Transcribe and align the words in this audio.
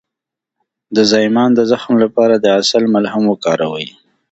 د 0.95 0.97
زایمان 1.11 1.49
د 1.55 1.61
زخم 1.71 1.93
لپاره 2.03 2.35
د 2.37 2.45
عسل 2.57 2.83
ملهم 2.93 3.23
وکاروئ 3.27 3.87